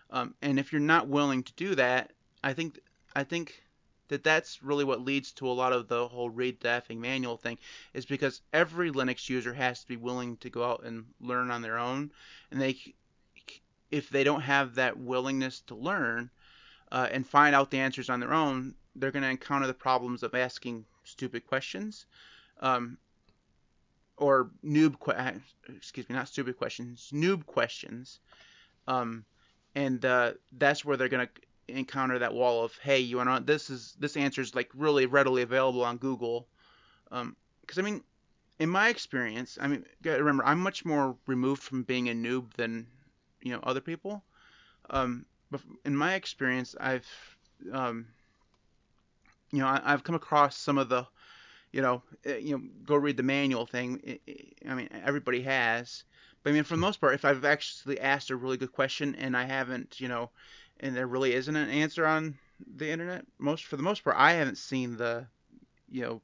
[0.10, 2.12] Um, and if you're not willing to do that,
[2.44, 2.80] I think
[3.16, 3.64] I think
[4.10, 7.38] that that's really what leads to a lot of the whole read the effing manual
[7.38, 7.58] thing
[7.94, 11.62] is because every Linux user has to be willing to go out and learn on
[11.62, 12.12] their own,
[12.52, 12.78] and they
[13.92, 16.30] if they don't have that willingness to learn
[16.92, 20.24] uh, and find out the answers on their own, they're going to encounter the problems
[20.24, 22.06] of asking stupid questions.
[22.60, 22.98] Um,
[24.18, 25.42] or noob que-
[25.76, 28.20] excuse me not stupid questions noob questions
[28.88, 29.26] um,
[29.76, 31.30] and uh, that's where they're gonna
[31.68, 35.42] encounter that wall of hey you want this is this answer is like really readily
[35.42, 36.48] available on Google.
[37.10, 37.36] Because um,
[37.78, 38.04] I mean
[38.60, 42.88] in my experience I mean remember I'm much more removed from being a noob than
[43.42, 44.24] you know other people.
[44.90, 47.08] Um, but in my experience I've
[47.72, 48.08] um,
[49.52, 51.08] you know I, have come across some of the
[51.72, 54.20] you know eh, you know go read the manual thing
[54.68, 56.04] I mean everybody has
[56.44, 59.16] but I mean, for the most part, if I've actually asked a really good question
[59.16, 60.30] and I haven't, you know,
[60.80, 62.38] and there really isn't an answer on
[62.76, 65.26] the internet, most for the most part, I haven't seen the,
[65.90, 66.22] you know,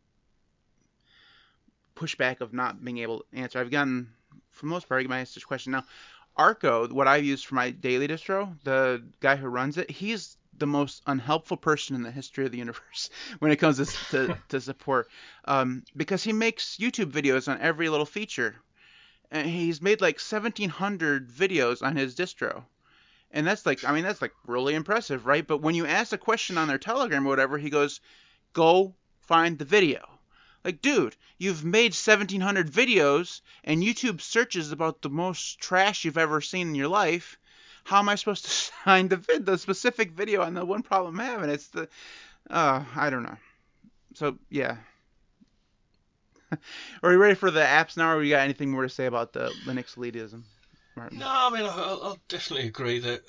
[1.96, 3.60] pushback of not being able to answer.
[3.60, 4.10] I've gotten,
[4.52, 5.86] for the most part, I get my answer question now.
[6.36, 10.68] Arco, what I use for my daily distro, the guy who runs it, he's the
[10.68, 14.62] most unhelpful person in the history of the universe when it comes to, to, to
[14.62, 15.10] support
[15.46, 18.56] um, because he makes YouTube videos on every little feature
[19.32, 22.64] and he's made like 1700 videos on his distro.
[23.32, 25.46] And that's like i mean that's like really impressive right?
[25.46, 28.02] But when you ask a question on their telegram or whatever he goes
[28.54, 30.08] go find the video.
[30.64, 36.42] Like dude you've made 1700 videos and youtube searches about the most trash you've ever
[36.42, 37.38] seen in your life.
[37.84, 38.52] How am i supposed to
[38.84, 41.50] find the vid the specific video on the one problem i'm having?
[41.50, 41.88] It's the
[42.50, 43.38] uh i don't know.
[44.16, 44.78] So yeah
[47.04, 49.34] Are you ready for the apps now, or you got anything more to say about
[49.34, 50.44] the Linux elitism?
[50.96, 51.20] Martin?
[51.20, 53.22] No, I mean I'll, I'll, definitely agree that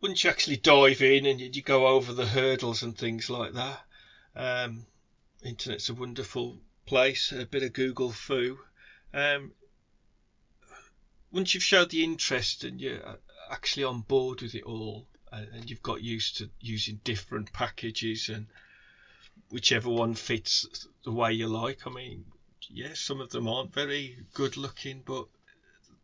[0.00, 3.80] once you actually dive in and you, go over the hurdles and things like that,
[4.36, 4.86] um,
[5.42, 7.32] internet's a wonderful place.
[7.32, 8.58] A bit of Google-fu.
[9.14, 9.52] Um,
[11.30, 13.00] once you've showed the interest and you're
[13.50, 18.46] actually on board with it all, and you've got used to using different packages and
[19.48, 21.86] whichever one fits the way you like.
[21.86, 22.24] I mean,
[22.72, 25.26] yes, some of them aren't very good looking, but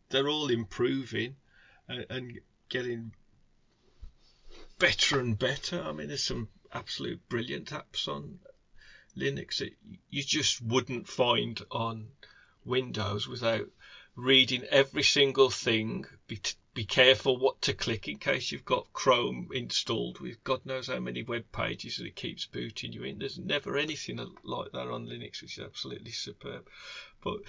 [0.09, 1.35] they're all improving
[1.87, 3.11] and, and getting
[4.77, 5.81] better and better.
[5.81, 8.39] I mean, there's some absolute brilliant apps on
[9.17, 9.73] Linux that
[10.09, 12.07] you just wouldn't find on
[12.63, 13.67] Windows without
[14.15, 16.05] reading every single thing,
[16.79, 21.01] be careful what to click in case you've got Chrome installed with God knows how
[21.01, 23.19] many web pages that it keeps booting you in.
[23.19, 26.69] There's never anything like that on Linux, which is absolutely superb.
[27.21, 27.39] But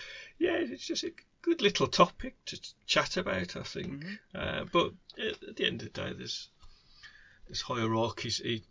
[0.41, 1.13] yeah, it's just a
[1.43, 4.03] good little topic to chat about, I think.
[4.03, 4.15] Mm-hmm.
[4.35, 6.49] Uh, but at the end of the day, there's
[7.47, 8.63] there's hierarchies in,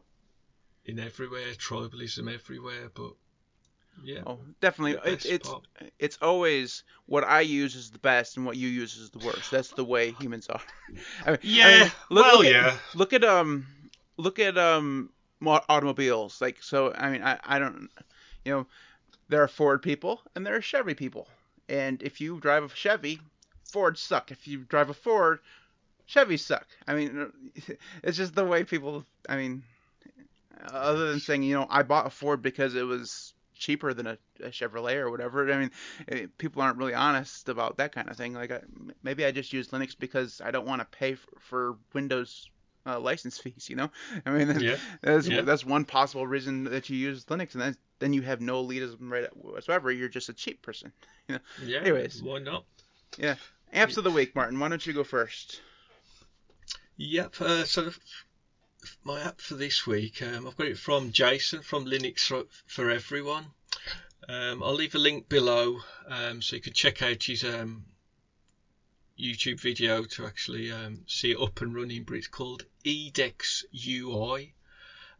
[0.84, 3.14] in everywhere, tribalism everywhere, but
[4.04, 4.22] yeah.
[4.26, 5.12] Oh, definitely.
[5.12, 5.50] It, it's
[5.98, 9.52] it's always what I use is the best and what you use is the worst.
[9.52, 10.62] That's the way humans are.
[11.26, 11.66] I mean, yeah.
[11.66, 12.68] I mean, look, well, look yeah.
[12.68, 13.68] At, look at um,
[14.18, 15.10] look at um,
[15.46, 16.42] automobiles.
[16.42, 17.90] Like so, I mean, I I don't,
[18.46, 18.68] you know,
[19.28, 21.28] there are Ford people and there are Chevy people,
[21.68, 23.20] and if you drive a Chevy,
[23.72, 24.32] Ford suck.
[24.32, 25.40] If you drive a Ford,
[26.06, 26.68] Chevy suck.
[26.88, 27.32] I mean,
[28.04, 29.06] it's just the way people.
[29.28, 29.64] I mean,
[30.68, 34.18] other than saying, you know, I bought a Ford because it was cheaper than a,
[34.44, 35.52] a Chevrolet or whatever.
[35.52, 35.72] I mean,
[36.08, 38.34] eh, people aren't really honest about that kind of thing.
[38.34, 38.62] Like, I,
[39.04, 42.50] maybe I just use Linux because I don't want to pay for, for Windows
[42.86, 43.68] uh, license fees.
[43.70, 43.92] You know,
[44.26, 45.42] I mean, that's, Yeah, that's, yeah.
[45.42, 49.12] that's one possible reason that you use Linux, and then then you have no elitism
[49.12, 49.92] right whatsoever.
[49.92, 50.92] You're just a cheap person.
[51.64, 51.82] Yeah.
[51.82, 52.24] Anyways.
[52.24, 52.64] why not?
[53.20, 53.36] Yeah.
[53.72, 54.60] Apps of the week, Martin.
[54.60, 55.62] Why don't you go first?
[56.98, 57.40] Yep.
[57.40, 57.92] Uh, so
[59.04, 63.48] my app for this week, um, I've got it from Jason from Linux for, Everyone.
[64.28, 67.86] Um, I'll leave a link below um, so you can check out his um,
[69.20, 72.04] YouTube video to actually um, see it up and running.
[72.04, 74.54] But it's called Edex UI,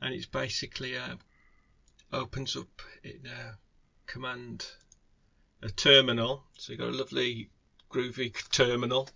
[0.02, 1.16] and it's basically uh,
[2.14, 3.58] opens up in a
[4.06, 4.66] command
[5.62, 6.44] a terminal.
[6.58, 7.50] So you've got a lovely
[7.92, 9.10] groovy terminal.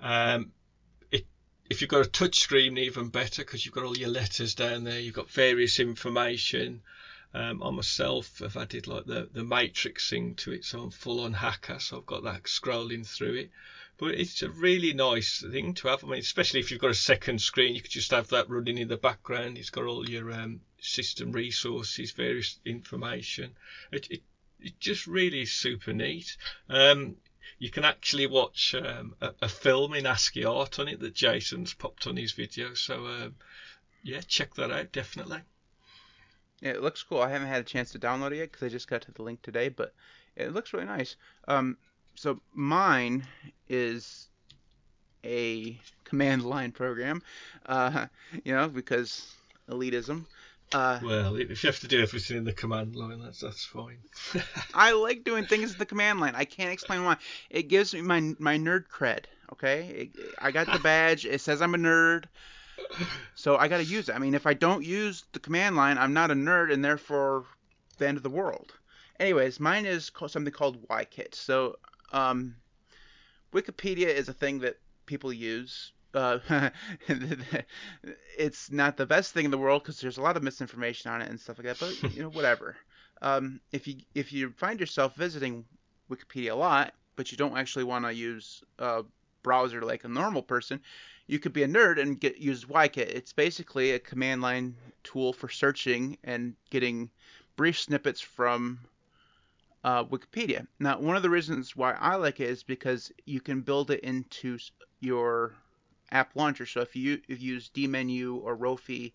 [0.00, 0.52] Um,
[1.70, 4.84] if you've got a touch screen, even better because you've got all your letters down
[4.84, 5.00] there.
[5.00, 6.82] You've got various information.
[7.32, 11.20] Um, I myself have added like the, the matrix thing to it, so I'm full
[11.20, 13.50] on hacker, so I've got that scrolling through it.
[13.96, 16.04] But it's a really nice thing to have.
[16.04, 18.78] I mean, especially if you've got a second screen, you could just have that running
[18.78, 19.56] in the background.
[19.56, 23.56] It's got all your um, system resources, various information.
[23.90, 24.22] It, it,
[24.60, 26.36] it just really is super neat.
[26.68, 27.16] Um,
[27.58, 31.74] you can actually watch um, a, a film in ASCII art on it that Jason's
[31.74, 32.74] popped on his video.
[32.74, 33.34] So um,
[34.02, 35.40] yeah, check that out definitely.
[36.60, 37.20] Yeah, it looks cool.
[37.20, 39.22] I haven't had a chance to download it yet because I just got to the
[39.22, 39.92] link today, but
[40.36, 41.16] it looks really nice.
[41.46, 41.76] Um,
[42.14, 43.26] so mine
[43.68, 44.28] is
[45.24, 47.22] a command line program,
[47.66, 48.06] uh,
[48.44, 49.34] you know, because
[49.68, 50.26] elitism.
[50.74, 53.98] Uh, Well, if you have to do everything in the command line, that's that's fine.
[54.74, 56.34] I like doing things in the command line.
[56.34, 57.16] I can't explain why.
[57.48, 59.26] It gives me my my nerd cred.
[59.52, 61.26] Okay, it, I got the badge.
[61.26, 62.24] It says I'm a nerd,
[63.36, 64.16] so I got to use it.
[64.16, 67.44] I mean, if I don't use the command line, I'm not a nerd, and therefore
[67.98, 68.72] the end of the world.
[69.20, 71.36] Anyways, mine is called, something called wikit.
[71.36, 71.76] So,
[72.12, 72.56] um,
[73.52, 75.92] Wikipedia is a thing that people use.
[76.14, 76.38] Uh,
[78.38, 81.20] it's not the best thing in the world because there's a lot of misinformation on
[81.20, 81.80] it and stuff like that.
[81.80, 82.76] But you know, whatever.
[83.20, 85.64] Um, if you if you find yourself visiting
[86.10, 89.04] Wikipedia a lot, but you don't actually want to use a
[89.42, 90.80] browser like a normal person,
[91.26, 93.08] you could be a nerd and get use wikit.
[93.08, 97.10] It's basically a command line tool for searching and getting
[97.56, 98.78] brief snippets from
[99.84, 100.66] uh, Wikipedia.
[100.78, 104.00] Now, one of the reasons why I like it is because you can build it
[104.00, 104.58] into
[105.00, 105.54] your
[106.12, 106.66] app launcher.
[106.66, 109.12] So if you if you use dmenu or Rofi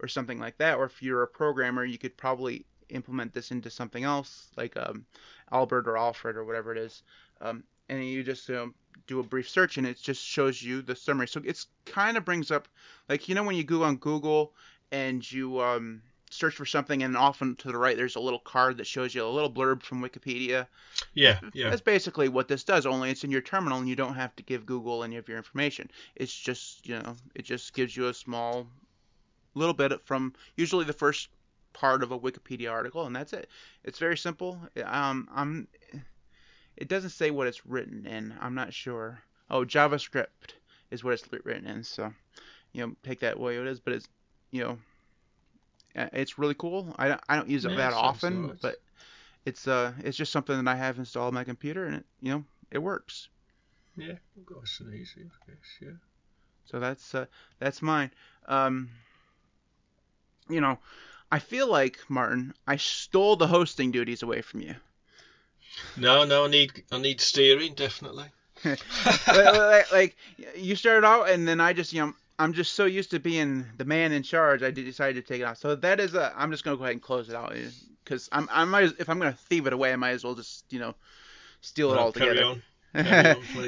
[0.00, 3.70] or something like that, or if you're a programmer, you could probably implement this into
[3.70, 5.04] something else like um,
[5.52, 7.02] Albert or Alfred or whatever it is.
[7.40, 8.74] Um, and you just um,
[9.06, 11.28] do a brief search and it just shows you the summary.
[11.28, 12.68] So it's kind of brings up
[13.08, 14.52] like you know when you go on Google
[14.92, 18.78] and you um, search for something and often to the right there's a little card
[18.78, 20.66] that shows you a little blurb from Wikipedia.
[21.14, 24.14] Yeah, yeah, That's basically what this does, only it's in your terminal and you don't
[24.14, 25.90] have to give Google any of your information.
[26.14, 28.66] It's just, you know, it just gives you a small
[29.54, 31.28] little bit from usually the first
[31.72, 33.48] part of a Wikipedia article and that's it.
[33.84, 34.60] It's very simple.
[34.84, 35.68] Um, I'm
[36.76, 38.34] it doesn't say what it's written in.
[38.40, 39.20] I'm not sure.
[39.50, 40.54] Oh, JavaScript
[40.90, 41.84] is what it's written in.
[41.84, 42.12] So,
[42.72, 44.08] you know, take that way it is, but it's,
[44.50, 44.78] you know,
[45.94, 46.94] it's really cool.
[46.98, 48.80] I don't, I don't use it Yeah, that often, but
[49.46, 52.32] it's uh it's just something that I have installed on my computer and it, you
[52.32, 53.28] know, it works.
[53.96, 54.14] yeah.
[54.36, 55.78] Nice and easy, I guess.
[55.80, 55.96] Yeah.
[56.64, 57.26] So that's uh
[57.58, 58.10] that's mine.
[58.46, 58.90] Um
[60.50, 60.78] you know,
[61.32, 64.76] I feel like Martin, I stole the hosting duties away from you.
[65.96, 68.32] No, no, I need I need steering definitely.
[69.28, 70.16] like- like,
[70.56, 73.66] you started out and then I just you know I'm just so used to being
[73.76, 75.58] the man in charge I decided to take it out.
[75.58, 77.54] So that is a I'm just gonna go ahead and close it out
[78.02, 80.64] because I'm I might if I'm gonna thieve it away I might as well just
[80.70, 80.94] you know
[81.60, 82.44] steal it all together.
[82.44, 82.62] on.
[82.92, 83.04] On,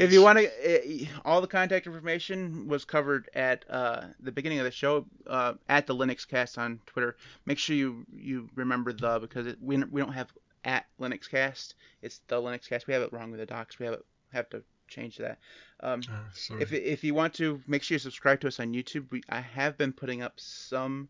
[0.00, 4.64] if you want to, all the contact information was covered at uh, the beginning of
[4.64, 7.14] the show uh, at the Linux Cast on Twitter.
[7.46, 10.32] Make sure you you remember the because it, we we don't have
[10.64, 11.76] at Linux Cast.
[12.00, 12.88] It's the Linux Cast.
[12.88, 13.78] We have it wrong with the docs.
[13.78, 15.38] We have it have to change that.
[15.80, 16.02] Um,
[16.34, 16.62] sorry.
[16.62, 19.10] if if you want to, make sure you subscribe to us on YouTube.
[19.10, 21.08] We I have been putting up some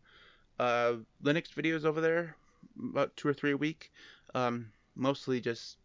[0.59, 2.35] uh, Linux videos over there,
[2.81, 3.91] about two or three a week.
[4.33, 5.77] Um, mostly just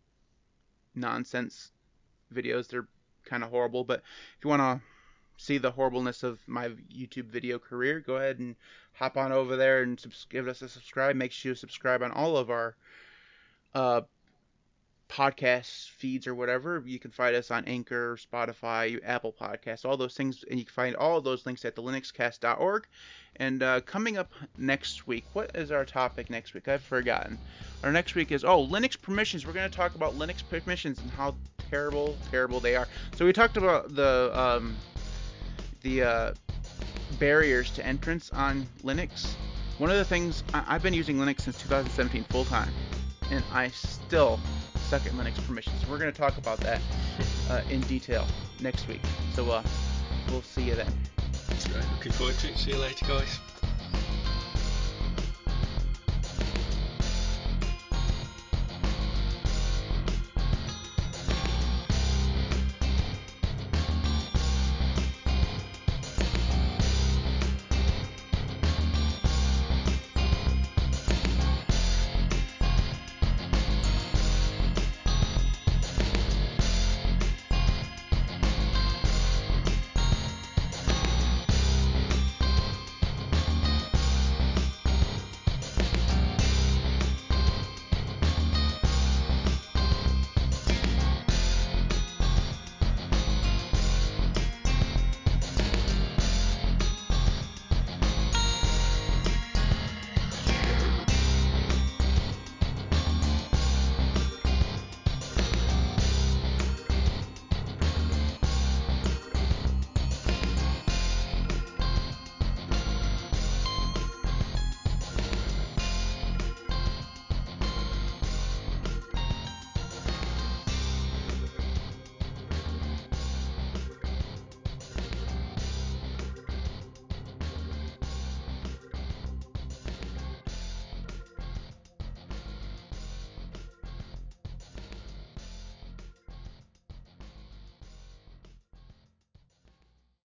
[0.95, 1.71] nonsense
[2.35, 2.69] videos.
[2.69, 2.89] They're
[3.25, 4.03] kind of horrible, but
[4.39, 4.81] if you want to
[5.37, 8.57] see the horribleness of my YouTube video career, go ahead and
[8.93, 11.17] hop on over there and subs- give us a subscribe.
[11.17, 12.77] Make sure you subscribe on all of our
[13.75, 14.03] uh,
[15.09, 16.83] podcast feeds or whatever.
[16.85, 20.73] You can find us on Anchor, Spotify, Apple Podcasts, all those things, and you can
[20.73, 22.87] find all those links at the linuxcast.org.
[23.37, 26.69] And uh, coming up next week, what is our topic next week?
[26.69, 27.39] I've forgotten.
[27.85, 29.47] Our next week is oh Linux permissions.
[29.47, 31.37] We're going to talk about Linux permissions and how
[31.71, 32.89] terrible, terrible they are.
[33.17, 34.77] So we talked about the um,
[35.83, 36.35] the uh,
[37.19, 39.35] barriers to entrance on Linux.
[39.79, 42.73] One of the things I've been using Linux since 2017 full time,
[43.31, 44.41] and I still
[44.89, 45.87] suck at Linux permissions.
[45.87, 46.81] We're going to talk about that
[47.51, 48.27] uh, in detail
[48.61, 49.03] next week.
[49.35, 49.63] So uh,
[50.31, 50.91] we'll see you then.
[51.71, 51.85] Great.
[51.97, 52.57] Looking forward to it.
[52.57, 53.58] See you later, guys.